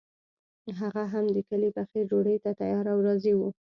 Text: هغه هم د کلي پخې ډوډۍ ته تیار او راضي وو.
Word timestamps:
هغه 0.79 1.03
هم 1.13 1.25
د 1.35 1.37
کلي 1.49 1.69
پخې 1.77 1.99
ډوډۍ 2.09 2.37
ته 2.43 2.51
تیار 2.59 2.85
او 2.93 2.99
راضي 3.07 3.33
وو. 3.35 3.49